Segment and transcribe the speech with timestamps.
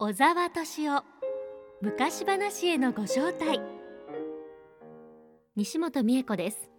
[0.00, 1.02] 小沢敏夫
[1.82, 3.60] 昔話へのご招待。
[5.56, 6.70] 西本美恵子です。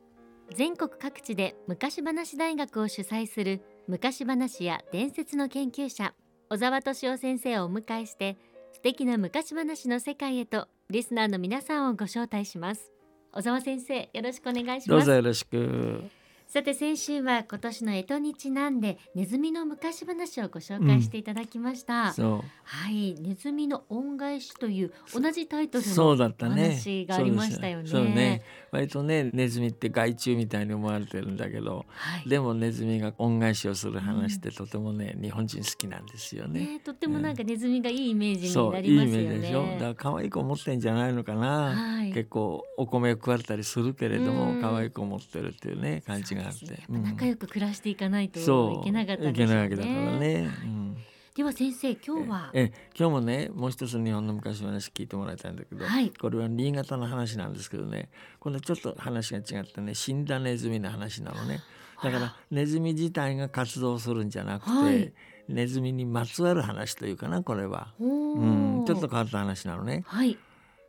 [0.56, 6.14] 全国各地で昔話大学を主催する昔話や伝説の研究者
[6.50, 8.38] 小沢敏夫先生をお迎えして
[8.72, 12.90] 素敵な昔話の世界へとリスナーの皆さんをご招待します。
[13.34, 14.90] 小沢先生よろしくお願いします。
[14.92, 16.19] どうぞよろしく。
[16.52, 22.42] さて先週は今年の干支にちなんでネズミの昔話をご紹介していただきました、そう。
[22.64, 23.14] はい。
[23.20, 27.88] ネズミの恩返しという同じタイトルの話がありましたよね。
[27.88, 28.12] そうです。
[28.12, 28.42] そうね。
[28.72, 32.28] 割とねネズミって害虫みたいに思われてるんだけどはい。
[32.28, 36.62] でもネズミが恩返しをする話ってとてもね、日本人好きなんですよね。
[36.62, 39.24] ねとってもなんかネズミがいいイメージになりますよね。
[39.28, 39.66] メージでしょ？
[39.74, 42.12] だから可愛い子持ってんじゃないのかな、はい。
[42.12, 44.56] 結構お米を食われたりするけれどうん。
[44.56, 49.34] も可愛い子持ってるっていうね感じがあって仲良く暮らしていかないといけなかったでね。
[49.34, 50.98] けないわけだからね、うん。
[51.36, 52.90] では先生今日はええ。
[52.98, 56.10] 今日もねもう一つ日本の昔話聞いてもらいたいんだけど、はい。
[56.12, 58.10] これは新潟の話なんですけどね。
[58.40, 59.96] これちょっと話が違ってね。
[59.96, 61.62] 死んだネズミの話なのね。
[62.04, 65.14] だからネズミ自体が活動するんじゃなくて、はい。
[65.48, 70.04] ネズミにまつわる話というかなこれは、おうーん、ちょっと変わった話なのね。
[70.06, 70.38] はい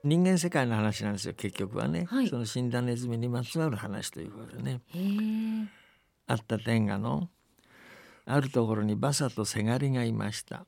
[0.03, 2.29] 人間世界の話なんですよ結局はね、はい。
[2.29, 4.81] その死んだネズミにまつわる話ということでね。
[6.27, 7.29] あった天下の
[8.25, 10.65] あるところにバサとせがりがいました。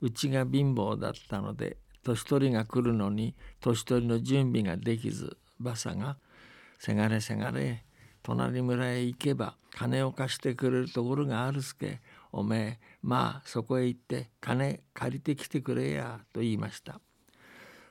[0.00, 6.18] うちが貧乏だったので年取りが来るのに年取りの準備ができずバサが
[6.78, 7.84] 「せがれせがれ
[8.22, 17.00] 隣村へ行けば金を貸してくれるところがあるすけおめえまあそこへ行って金借りてきてくれや」と言いました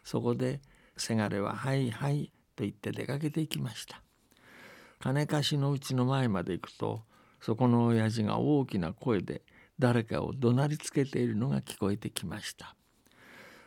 [0.08, 0.61] そこで
[0.95, 4.02] せがれは「はいはい」と言って出かけていきました。
[4.99, 7.03] 金貸しのうちの前まで行くと
[7.41, 9.41] そこの親父が大きな声で
[9.77, 12.73] 誰かを怒鳴りつけているのが聞こえてきました。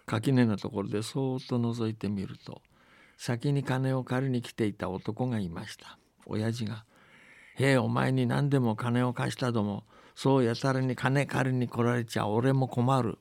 [0.07, 2.63] 垣根のところでそーっと覗いてみると
[3.19, 5.99] 先に金を借りに来ていた男がいました。
[6.25, 6.87] 親父が
[7.61, 9.85] 「へえお前に何でも金を貸したども
[10.15, 13.19] そうやたらに金借りに来られちゃ俺も困る。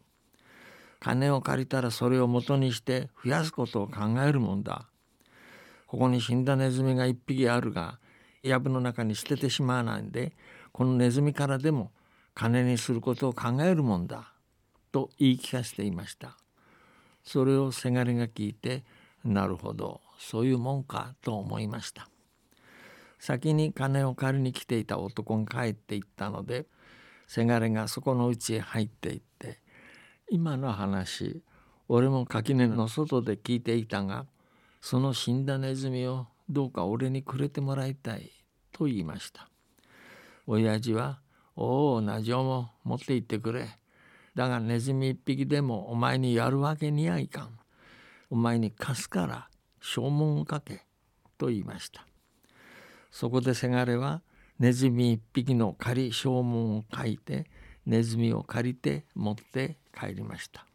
[1.00, 4.88] 金を借りたらそれを元にして増やすことを考えるもんだ。
[5.88, 8.00] ここに死んだネズミが一匹あるが
[8.44, 10.34] 藪の中に捨ててしまわないんで
[10.72, 11.92] このネズミからでも
[12.36, 14.34] 金にすることを考えるもんだ。
[14.92, 16.38] と言い聞かせていました。
[17.24, 18.84] それをせがれが聞いて
[19.24, 22.10] なるほどそういうもんかと思いました。
[23.20, 26.66] 先に金を借りに来ていた男が帰っていったので
[27.28, 29.60] せがれがそこの家へ入っていって
[30.32, 31.42] 今の話
[31.88, 34.28] 俺も垣根の外で聞いていたが
[34.80, 38.32] その死んだネズミをどうか俺にくれてもらいたい
[38.72, 39.50] と言いました。
[40.46, 41.20] 親父は
[41.56, 43.68] 「おおなじょも持って行ってくれ。
[44.36, 47.60] だがネズミ一匹でもお前にやるわけにはいかん。
[48.30, 49.50] お前に貸すから
[49.82, 50.86] 証文をかけ」
[51.40, 52.06] と言いました。
[53.10, 54.22] そこでせがれは
[54.60, 57.50] ネズミ一匹の仮証文を書いて
[57.88, 60.66] ネズミを借りて持って帰りました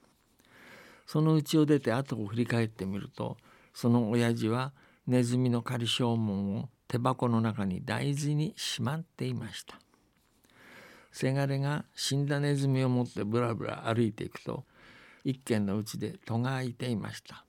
[1.06, 3.36] その家を出て後を振り返ってみると
[3.72, 4.72] その親父は
[5.06, 9.78] ネズミの仮証文を手箱の中に大事にしまっていました
[11.12, 14.64] せがれが死んだネズミを持ってぶらぶら歩いていくと
[15.24, 17.44] 一軒のうちで戸が開いていました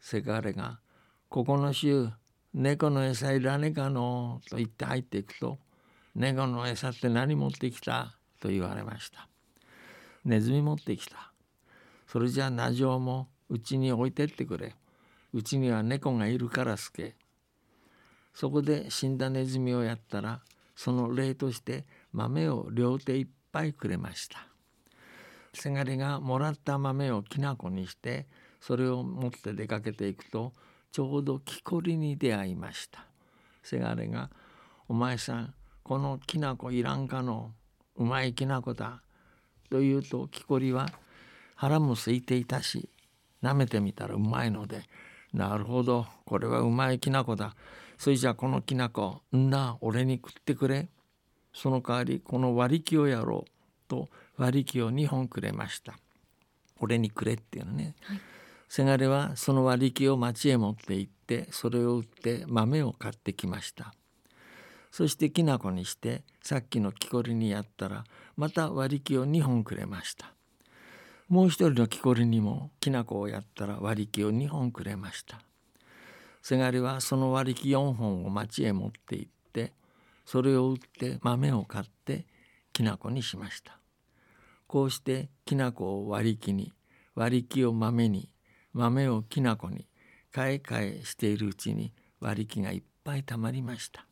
[0.00, 0.80] せがれが
[1.28, 2.10] 「ここの衆
[2.52, 5.58] 猫の餌いらねえかの?」と言って入っていくと
[6.14, 9.28] 「猫の餌って何持ってきた?」と言われました
[10.24, 11.32] ネズミ持ってきた。
[12.06, 14.74] それじゃあナジョウもうちに置いてってくれ。
[15.32, 17.16] うちには猫がいるからすけ。
[18.34, 20.40] そこで死んだネズミをやったら
[20.74, 24.48] その礼として豆を両手いっぱいくれました。
[25.52, 28.26] せがれがもらった豆をきな粉にして
[28.60, 30.52] それを持って出かけていくと
[30.90, 33.06] ちょうど木こりに出会いました。
[33.62, 34.30] せがれが
[34.88, 37.52] 「お前さんこのきな粉いらんかの
[37.96, 39.02] うまいきな粉だ」
[39.70, 40.88] と言うと木こりは
[41.54, 42.88] 腹も空いていたし
[43.42, 44.82] 舐めてみたらうまいので
[45.32, 47.54] 「なるほどこれはうまいきな粉だ。
[47.96, 50.88] それじゃあこのきな粉んな俺に食ってくれ。
[51.52, 53.50] その代わりこの割り木をやろう」
[53.88, 55.98] と割り木を2本くれました。
[56.80, 58.20] 俺にくれっていうのね、はい。
[58.68, 63.94] せがれはその割り木を町へ持って行ってそれを売って豆を買ってきました
[64.94, 68.04] そしてきな粉にしてさっきの木こりにやったら
[68.36, 70.32] また割り木を2本くれました。
[71.28, 75.40] もう一人の木こりにもきな粉をやったら割り木を2本くれました。
[76.42, 79.72] せがれはその割り木4本を町へ持って行って
[80.24, 82.24] それを売って豆を買って
[82.72, 83.80] きな粉にしました。
[84.68, 86.72] こうしてきな粉を割り木に
[87.16, 88.30] 割り木を豆に
[88.72, 89.88] 豆をきな粉に
[90.30, 94.06] 買い替えしているうちに割り木がいっぱいたまりました。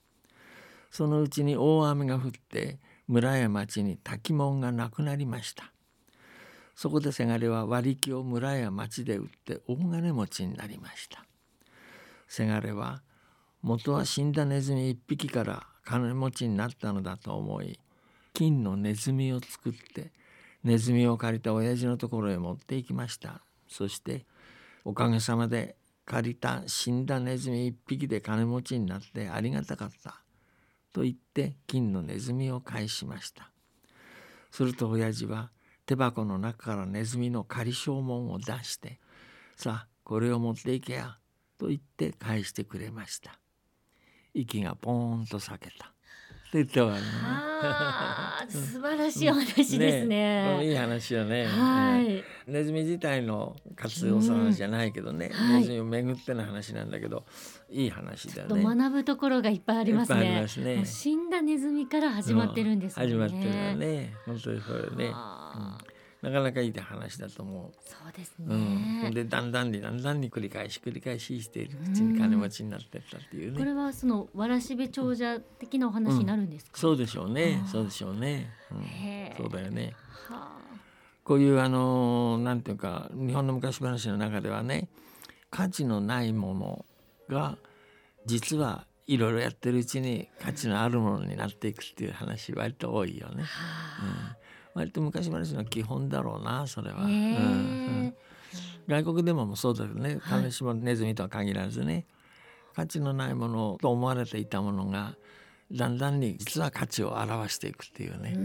[0.92, 2.78] そのうちに大雨が降って
[3.08, 5.72] 村や町に滝門がなくなりました。
[6.76, 11.24] そこでせがれは割り木を村や町で売って大金持ちになりました。
[12.28, 13.02] せがれは
[13.62, 17.78] 元は死んだネズミ一匹から金持ちになったのだと思い
[18.34, 20.12] 金のネズミを作って
[20.62, 23.40] ネズミを借りた親父のところへ持って行きました。
[23.66, 24.26] そして
[24.84, 30.21] おかげさまで借りた死んだネズミ一匹で金持ちになってありがたかった。
[30.92, 33.50] と言って金のネズミを返しました。
[34.50, 35.50] すると親父は
[35.86, 39.00] 手箱の中からネズミの仮証文を出して
[39.56, 41.16] さあこれを持っていけや
[41.58, 43.38] と言って返してくれました。
[44.34, 45.91] 息がポーンと裂けた。
[46.58, 47.02] 言って終わる
[47.64, 50.04] あ素晴らしいお話ですね。
[50.06, 51.46] ねいい話よね。
[51.46, 52.22] はい。
[52.50, 57.24] ネズミ自体の活用する話じゃないけどね、はいネズミを巡っての話なんだけど
[57.70, 58.62] いい話だね。
[58.62, 60.40] 学ぶところがいっぱいありますね。
[60.42, 63.06] ますねもう死んだネズミから始まってるんですね。
[63.06, 64.14] 始まってるよね。
[64.26, 65.91] 本当にそれね、あー
[66.22, 68.44] なかなかいい話だと思そうですう。
[68.44, 69.10] うん、ね。
[69.12, 73.74] でだんだんにだんだんに繰り返し繰り返ししているうちに金持ちになってったっていうこれね。
[73.74, 76.78] はそのわらしべ長者的なお話になるんですか？
[76.78, 78.50] そうでしょうねそうでしょうね。
[78.70, 79.94] うんそうだよね。
[80.28, 80.56] は
[81.24, 84.88] こういうあのなんていうか日本の昔話の中ではね
[85.50, 86.84] 価値のないもの
[87.28, 87.58] が
[88.26, 93.46] 実はいろいろやってるうちに価値のあるものになっていくっていう話割と多いよねあ。。
[93.46, 94.36] は
[94.74, 97.04] 割と昔話の基本だろうなそれは。
[97.04, 98.14] うん。
[98.88, 102.04] 外国でももそうだけどねはい金島ネズミとは限らずね
[102.74, 105.14] 価値のないものと思われていたものが
[105.70, 108.36] だんだんに実は価値を表していくっていうね。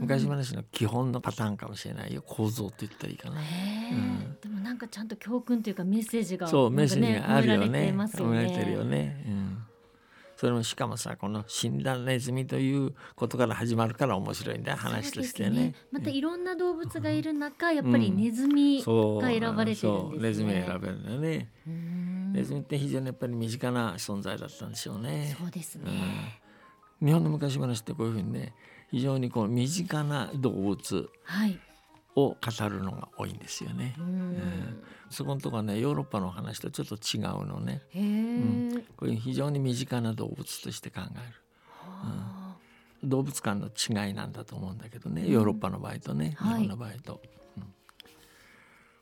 [0.00, 3.40] 昔話の基本のパターンかもしれないよ構造と言ったらいいかな。
[3.40, 7.92] うんでもなんかちゃんと教訓というかメッセージがそうメッセージがあるよ込められてね。
[7.92, 9.24] ますよ込められてるよね。
[9.26, 9.58] うん。
[10.42, 15.86] それもしかもさこの死んだネズミということから始まるから面白いんだよ話としてねそうです。
[15.92, 20.18] またいろんな動物がいる中、やっぱりネズミが選ばれてるんですね。
[20.18, 21.48] ネズミが選べるんだよね。
[22.32, 25.36] ネズミって非常にやっぱり身近な存在だったんでしょうね。
[25.38, 26.42] そうですね。
[27.00, 28.52] 日本の昔話ってこういうふうにね
[28.90, 31.56] 非常にこう身近な動物はい。
[32.14, 34.02] を語るのが多いんですよねう。
[34.02, 34.82] ん。
[35.10, 37.82] そこのとこはねヨーロッパの話とちょっと違うのね。
[37.90, 38.84] へえ。
[38.96, 41.34] こういう非常に身近な動物として考える。
[41.68, 42.56] は
[43.02, 47.20] 動物間の違いなんだと思うんだけどね、ヨーロッパの場合とね、はい日本の場合と、
[47.56, 47.64] うん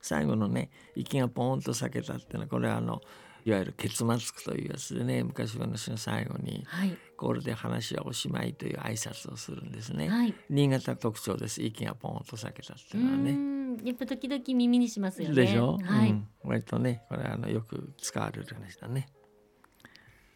[0.02, 3.02] 最後のね息がポーンと裂けたっていうのはこれはあの
[3.44, 6.96] いわゆる結末句というやつでね昔話の最後にあはい。
[7.20, 10.34] これで話はおしまいという挨拶をするんですね、はい。
[10.48, 13.76] 新潟特徴です息がポーンと裂けたってういうのはねん。
[13.84, 15.34] やっぱ時々耳にしますよね。
[15.34, 16.10] でしょ、はい。
[16.10, 19.06] うん、割とねこれはあのよく使われる話だね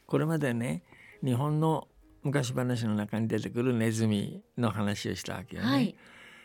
[0.06, 0.82] これまでね
[1.24, 1.88] 日本の
[2.22, 5.96] 昔話の中に出てくるネズミの話をしたわけよね、はい。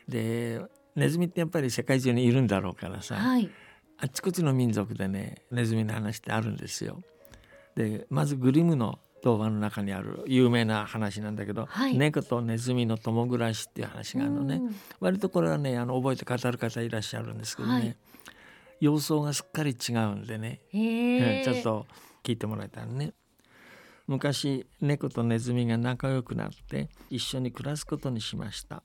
[0.07, 0.61] で
[0.95, 3.49] ネズミってやっぱり世界中にいるんだろうからさ、はい。
[3.97, 7.01] あっちこっちの民族でねネズミの話ってあるんですよ。
[7.75, 11.97] でまずグリムの童話の中にある有名な話なんだけど、はい。
[11.97, 14.55] 猫とネズミの共暮らしっていう話があるのね。
[14.55, 14.75] うん。
[14.99, 17.97] 割とこれはねあの覚えて語る方いらっしゃるんですけどね、はい。
[18.79, 21.43] 様相がすっかり違うんでね、へえ。
[21.43, 21.61] ちょっ。
[21.61, 21.85] と
[22.23, 23.13] 聞いてもらいたいね。
[24.07, 28.83] 昔猫とネズミが仲良くなって一緒に暮らすことにしました。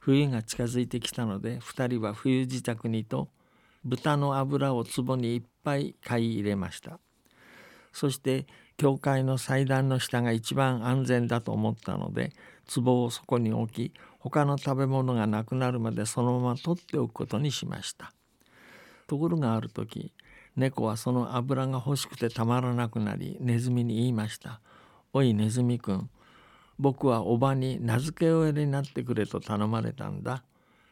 [0.00, 3.28] 冬が近づいてきたので2人は冬支度にと
[3.84, 6.98] 豚の油を壺にいっぱい買い入れました。
[7.92, 12.32] そして教会の祭壇の下が一番安全だと思ったので
[12.74, 18.12] 壺をそこに置き他の食べ物がなくなるまでそのまま取っておくことにしました。
[19.06, 20.12] ところがある時
[20.56, 24.60] 猫はその油が欲しくてたまらなくなりネズミに言いました
[25.12, 26.08] 「おいネズミくん
[26.78, 30.44] 僕はおばに名付け親になってくれと頼まれたんだ。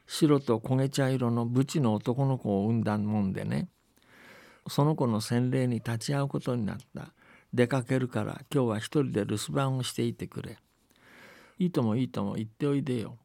[0.06, 3.68] 白と焦げ茶色のブチの男の子を産んだもんでね。
[4.68, 7.12] その子の洗礼に立ち会うことになった。
[7.54, 10.58] 出かけるから今日は一人で留守番をしていてくれ。
[11.58, 13.18] いいともいいとも言っておいでよ。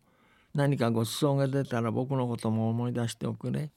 [0.54, 3.72] 何かごちそうが出たら僕のことも思い出しておくれ。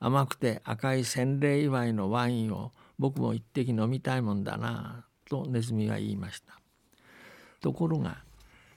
[0.00, 6.58] 甘くて赤い洗礼祝いのワインを僕も一滴飲みたいもんだなとネズミは言いました。
[7.60, 8.24] ところが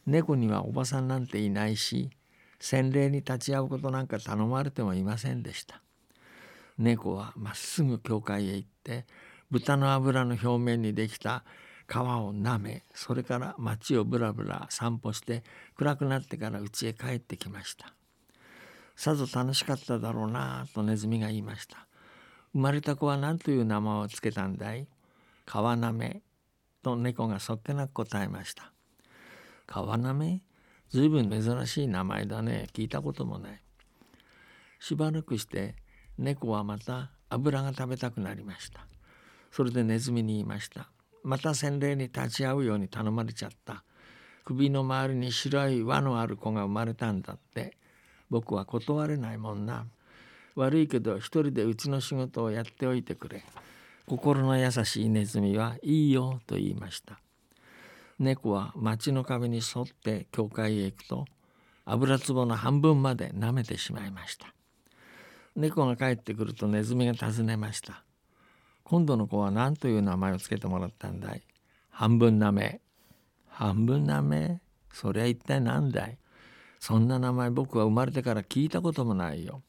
[0.05, 2.11] 猫にはおばさんなんていないし
[2.59, 5.81] 洗礼に立ち会うことなんか頼まれてもいませんでした。
[6.77, 9.05] 猫はまっすぐ教会へ行って
[9.51, 11.43] 豚の脂の表面にできた
[11.87, 15.43] 皮を舐めそれから町をぶらぶら散歩して
[15.75, 17.93] 暗くなってから家へ帰ってきました。
[18.95, 21.85] さぞ楽しかっただろうなとネズミが言いました。
[22.53, 24.87] 生まれた子は何という名前をつけたんだい？
[25.45, 26.21] 川なめ
[26.81, 28.71] と猫がそっけなく答えました。
[29.67, 30.41] 川なめ？
[30.89, 32.67] ずいぶん珍しい名前だね。
[32.73, 33.61] 聞いたこともない。
[34.79, 35.75] しばらくして
[36.17, 38.87] 猫はまた油が食べたくなりました。
[39.55, 40.89] それでネズミに言いました。
[41.23, 43.85] また洗礼に立ち会うように頼まれちゃった。
[44.43, 47.77] 首の周りに白い輪のある子が生まれたんだって。
[48.29, 49.85] 僕は断れないもんな。
[50.55, 53.45] 悪いけど一人でうちの仕事をやっておいてくれ。
[54.07, 57.21] 心の優しいネズミはいいよと言いました。
[58.19, 61.25] 猫は町の壁に沿って教会へ行くと
[61.85, 64.53] 油壺の半分まで舐めてしまいました。
[65.55, 68.04] 猫が帰ってくるとネズミが尋ねました。
[68.85, 71.41] 今度の子は何という名前をつけてもらったんだい？
[71.89, 72.81] 半分なめ。
[73.49, 74.61] 半分なめ？
[74.93, 76.19] そりゃ一体何だい？
[76.79, 79.63] そんな名前僕は生まれてから聞いたこともないよ。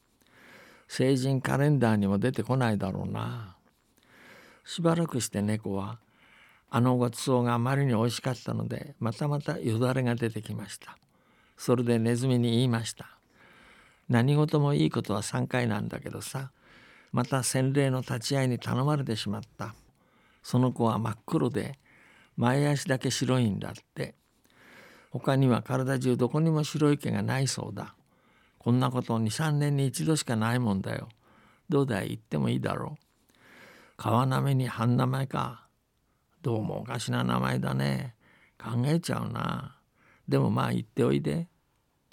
[0.86, 3.56] 成人カレンダーにも出てこないだろうな。
[4.64, 5.98] しばらくして猫は
[6.68, 10.98] あのごちそうがあまりに美味しかったのでまたまたよだれが出てきました。
[11.56, 13.16] それでネズミに言いました。
[14.10, 16.50] 何事もいいことは3回なんだけどさ。
[17.16, 19.74] また洗礼の立ち会いに頼まれてしまった。
[20.42, 21.78] その子は真っ黒で
[22.36, 24.16] 前足だけ白いんだって。
[25.12, 27.94] 他には体中どこにも白い毛がないそうだ。
[28.58, 31.08] こんなこと23年に一度しかないもんだよ。
[31.70, 33.32] どうだい言ってもいいだろう。
[33.96, 35.68] 川なめに半名前か。
[36.42, 38.14] どうもおかしな名前だね。
[38.62, 39.78] 考えちゃうな。
[40.28, 41.48] でもまあ言っておいで。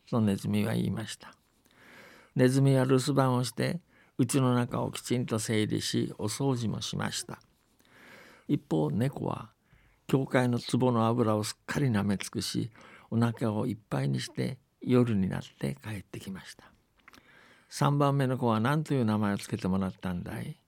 [0.10, 1.34] とネズミは言いました。
[2.38, 3.82] ネズミは留守番をして
[4.17, 7.39] 家の中をきちんと整理しお掃除もしました。
[8.48, 9.50] 一方猫は
[10.08, 12.72] 教会の壺の油をすっかり舐め尽くし
[13.10, 16.65] お腹をいっぱいにして夜になって帰ってきました。
[17.72, 20.60] 3番目の子は何という名前をつけてもらったんだい？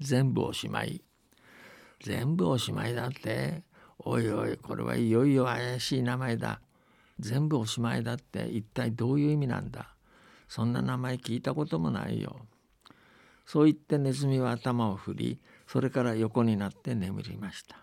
[0.00, 1.02] 全部おしまい。
[2.02, 3.62] 全部おしまいだって。
[3.98, 6.60] おいおいこれはいよいよ怪しい名前だ。
[7.18, 9.94] 全部おしまいだって一体どういう意味なんだ？
[10.46, 12.36] そんな名前聞いたこともないよ。
[13.46, 17.76] そう言ってネズミは頭を振りそれから横になって眠りました。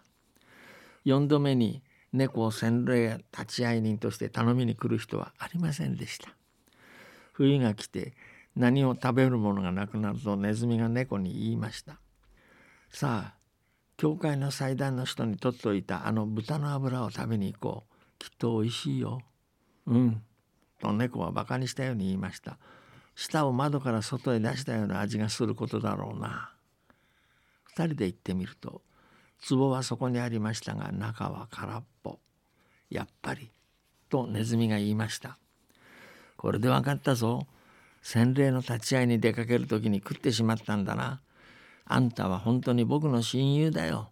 [1.06, 6.30] 4度目に猫を洗礼立会人として頼みに来る人はありませんでした。
[7.34, 8.14] 冬が来て
[8.56, 12.00] 何を食べるものがなくなるとネズミが猫に言いました。
[12.90, 13.42] さあ
[13.98, 17.92] 教会の祭壇の人に取っておいたあの豚の脂を食べに行こう。
[18.22, 19.22] きっとおいしいよ。
[19.88, 20.22] うん。
[20.80, 22.60] と猫はバカにしたように言いました。
[23.22, 26.54] 舌を窓から外へ出したような味がすることだろうな。
[27.66, 28.82] 二人で行ってみると
[29.48, 32.18] 壺はそこにありましたが中は空っぽ。
[32.90, 33.52] やっぱり
[34.10, 35.38] とネズミが言いました。
[36.36, 37.46] これで分かったぞ。
[38.02, 41.22] 洗礼の立ち会いに出かける時に食ってしまったんだな。
[41.86, 44.10] あんたは本当に僕の親友だよ。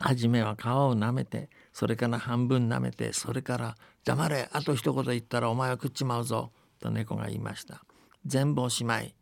[0.00, 6.50] 初めは皮を舐めてそれから半分舐めてそれから「黙れあと一言言ったらお前は食っちまうぞ」
[6.80, 7.84] と猫が言いました。
[8.26, 9.14] 全部おしまい。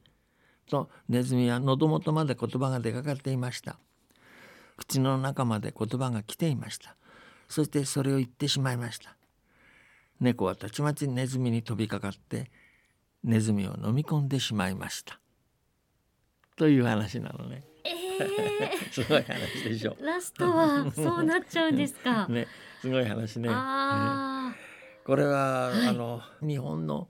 [0.68, 3.78] とネズミは喉元まで言葉が出かかっていました。
[4.76, 6.96] 口の中まで言葉が来ていました。
[7.48, 9.16] そしてそれを言ってしまいました。
[10.20, 12.50] 猫はたちまちネズミに飛びかかって
[13.24, 15.18] ネズミを飲み込んでしまいました。
[16.56, 17.64] という話なのね。
[17.84, 19.96] えー、 すごい話でしょ。
[20.00, 22.26] ラストはそうなっちゃうんですか。
[22.30, 22.46] ね、
[22.80, 23.48] すごい話ね。
[23.50, 24.54] あ
[25.04, 25.86] これは、はい。
[25.88, 27.08] あの日本の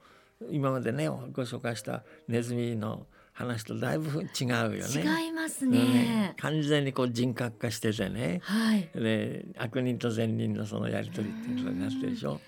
[0.50, 5.04] 今までねご紹介したネズミの話とだいぶ違うよね。
[5.06, 6.34] あ、違いますうんね。
[6.38, 8.40] 完全にこう人格化しててね。
[8.42, 8.88] はい。
[8.94, 12.40] で悪人と善人のそのやり取りっていうことになってるでしょ。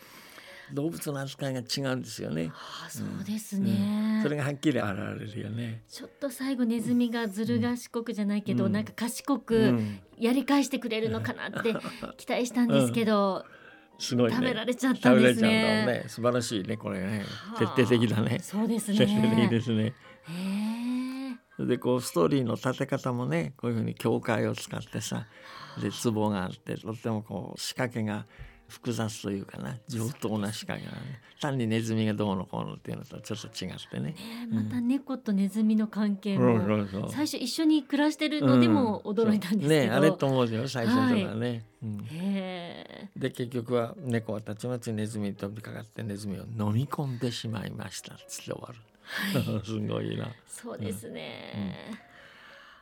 [0.73, 2.51] 動物の扱いが違うんですよね。
[2.53, 4.21] ああ、そうですうんね。
[4.23, 5.83] それがはっきり現れるよね。
[5.89, 11.75] ちょっと最後ネズミがずる賢くじゃないけど、うんなんか賢うくん、やり返してくれるのかなって
[12.19, 13.45] 期待したんですけど、
[14.01, 14.37] すごいね。
[14.37, 15.49] 食べられちゃったんですね。
[15.49, 16.09] うんだろうね。
[16.09, 17.57] 素晴らしいねこれねは。
[17.57, 18.39] あ徹底的だね。
[18.43, 18.99] そうですね。
[18.99, 19.93] 徹底的ですね。
[21.59, 25.27] でこうストーリーの立て方もねこういうふうに教会を使ってさ
[25.83, 28.27] で壺があってとってもこう仕掛けが
[28.71, 34.13] 複雑というかな上等な仕掛けがね単にネズミがどうのこうのっていうのとちょっと違ってね。
[34.13, 34.17] ね
[34.51, 41.65] また猫とネズミの関係も最初一緒に暮らしてるのでも驚いたんですけど、ねあれと思うよ最初とかね。
[41.83, 41.99] うん。
[42.05, 43.09] へえ。
[43.17, 48.15] で結局は猫はたちまちネズミに飛びかかってネズミを飲み込んでしまいました。
[48.29, 48.79] つって終わる。
[49.65, 50.29] すごいな。
[50.47, 51.99] そうですね、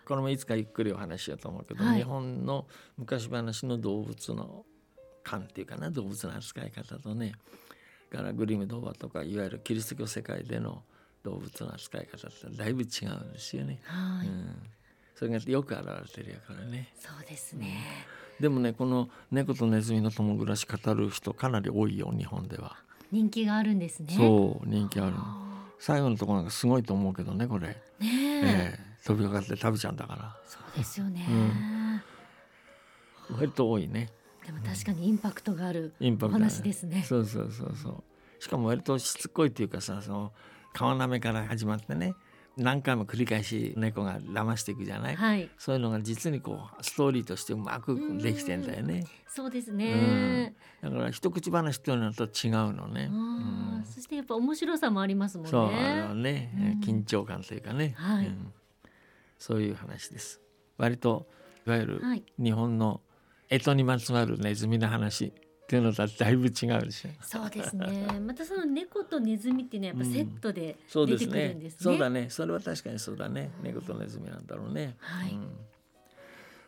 [0.04, 1.98] これもいつかゆっくりお話しようと思うけど、はい。
[1.98, 2.66] 日本の
[2.96, 4.64] 昔話の動物の
[5.28, 7.32] 感っていうかな動物の扱い方とね。
[8.10, 10.82] からグリム童話とかいわゆるキリスト教世界での
[11.22, 13.80] 動物の扱い方ってだいぶ違うんですよね。
[13.84, 14.56] はい、うん、
[15.14, 16.88] それがよく表れてるやからね。
[16.98, 17.76] そうですね。
[18.40, 22.76] でもねこの猫とネズミの共暮らし語る人かなり多いよ日本では。
[23.12, 24.14] 人気があるんですね。
[24.16, 25.16] そう人気ある
[25.78, 28.06] 最後のところなんかすごいと思うけどねこれ、ーねえ。
[28.06, 28.88] ええ。
[29.04, 30.36] 飛びかかって食べちゃうんだから。
[30.46, 31.26] そうですよね、
[33.30, 34.10] 割と多いね
[34.48, 37.04] でも確かにインパクトがあるお話ですね。
[37.06, 38.42] そうそうそうそう。
[38.42, 40.32] しかも割としつこいっていうかさその
[40.72, 42.14] 川なめから始まってね
[42.56, 49.04] 何回も繰り返し猫が騙していくじゃない、はい、そういうのが実にこうストーリーとしてうまくできてんだよね。
[49.28, 50.54] そうですね。
[50.82, 53.10] だから一口話っていうのと違うのね、
[53.84, 55.50] そしてやっぱ面白さもありますもんね。
[55.50, 56.88] そうあれはね、うん。
[56.88, 58.26] 緊張感というかね、はい。
[58.26, 58.52] うん。
[59.38, 60.40] そういう話です。
[60.78, 61.28] 割と
[61.66, 63.02] いわゆるはい、日本の
[63.50, 65.32] 干支にまつわるネズミの話っ
[65.66, 67.10] ていうのとはだいぶ違うでしょ。
[67.20, 68.20] そうですね。
[68.20, 71.32] またその猫とネズミっていうのはやっぱセットでそう出てですね。
[71.32, 71.78] くるんですね。
[71.80, 72.26] そうだね。
[72.30, 73.50] それは確かにそうだね。
[73.62, 75.32] 猫とネズミなんだろうね、はい。
[75.32, 75.50] うん。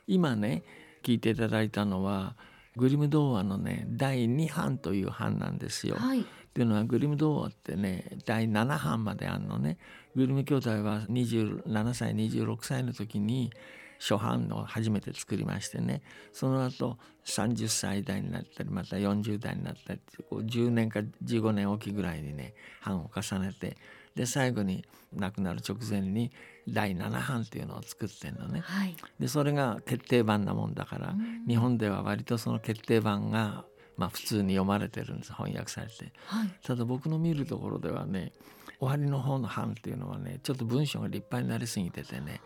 [0.06, 0.64] 今ね
[1.02, 2.36] 聞いていただいたのは
[2.76, 5.96] グリム童話のね第2版という版なんですよ。
[5.96, 9.78] はい、っていうのはグリム童話ってね第7版まであるのね。
[10.14, 13.52] グリム兄弟は27歳26歳の時に
[14.00, 16.02] 初版を初めて作りましてね。
[16.32, 22.54] その後30歳代になったりまた40代になったりこう10年か15年おきぐらいにね
[22.84, 23.76] 版を重ねて
[24.16, 26.32] で最後に亡くなる直前に
[26.66, 28.60] 第7版っていうのを作ってんのね。
[28.60, 31.44] はい、でそれが決定版なもんだからうん。
[31.46, 33.64] 日本では割とその決定版が
[34.00, 36.10] まあ普通に読まれてるんです翻訳されて。
[36.24, 38.32] はい、ただ僕の見るところではね
[38.78, 42.40] 終わりの方の版っていうのはねちょっと文章が立派になりすぎててね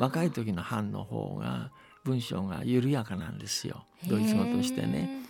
[0.00, 1.70] 若い時の版の方が
[2.02, 5.22] 文章が緩やかなんですよドイツ語としてね。。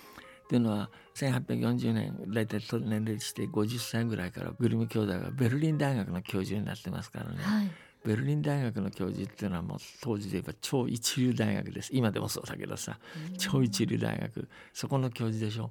[0.45, 7.37] っていうのは1840年大体年齢して50歳ぐらいからグリム兄弟はベルリン大学の教授になってますからね。
[7.43, 7.71] はい、
[8.05, 11.90] ベルリン大学の教授っていうのはもう当時で言えば超一流大学です。
[11.93, 12.99] 今でもそうだけどさ
[13.38, 14.49] 超一流大学。
[14.73, 15.70] そこの教授でしょ。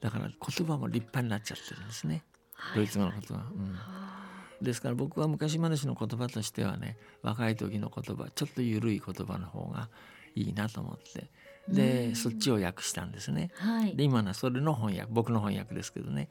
[0.00, 2.24] だから言葉も立派になっちゃってるんですね。
[2.54, 2.76] はい。
[2.78, 9.88] ドイツ語の言葉、うん、ですから僕は昔話の言葉としてはね若い時の言葉ちょっと緩い言葉の方が
[10.34, 11.30] いいなと思って。
[11.68, 13.50] でそっちを訳したんですね。
[13.54, 13.96] はい。
[13.96, 14.02] で。
[14.02, 16.28] 今のはそれの翻訳僕の翻訳ですけどね。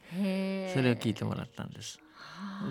[0.73, 1.99] それを聞いてもらったんです。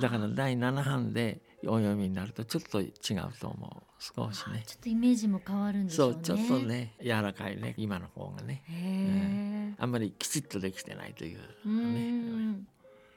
[0.01, 2.93] だから第7版でお読みになるとちょっと違う
[3.39, 6.15] と思う少しねちょっとイメージも変わるんでしょうね。
[6.23, 6.59] そうちょっと。
[6.67, 9.75] ね柔らかいね今の方がねへえ。
[9.79, 12.11] あんまりきちっとできてないといううね
[12.53, 12.67] ん。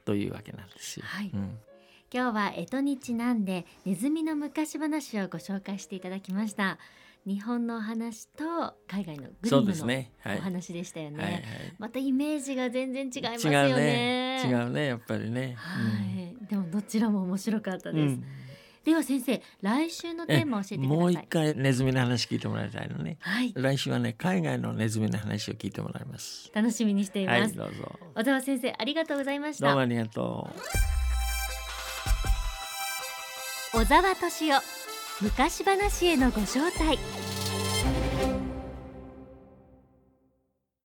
[0.04, 1.06] というわけなんですよ。
[1.06, 1.58] はいうん
[2.12, 6.78] 今日は干支にちなんでネズミの昔話をご紹介していただきました。
[7.26, 8.44] 日本のお話と
[8.86, 10.04] 海外のグリムの。
[10.38, 11.24] お話でしたよね。
[11.24, 11.42] はいはい
[11.78, 14.44] またイメージが全然違いますよ違うね。
[14.44, 14.48] ね。
[14.48, 15.54] 違うねやっぱりね。
[15.56, 18.44] はい、でもどちらも面白かったうんです。
[18.84, 20.98] では先生、来週のテーマを教えてください。
[20.98, 23.16] もう一回ネズミの話聞いてもらいたいのね。
[23.20, 26.50] はい、来週はね海外のネズミの話を聞いてもらいます。
[26.54, 27.54] 楽しみにしていはます。
[27.54, 27.98] いどうぞ。
[28.14, 29.66] 小沢先生、ありがとうございました。
[29.66, 30.50] どうもありがと
[33.74, 33.78] う。
[33.78, 34.62] 小沢敏夫
[35.22, 36.98] 昔話へのご招待